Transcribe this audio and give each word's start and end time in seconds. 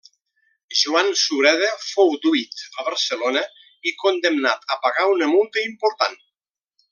Joan 0.77 1.09
Sureda 1.23 1.67
fou 1.87 2.09
duit 2.23 2.63
a 2.79 2.87
Barcelona 2.87 3.43
i 3.91 3.97
condemnat 4.05 4.67
a 4.77 4.79
pagar 4.87 5.07
una 5.19 5.29
multa 5.35 5.67
important. 5.69 6.19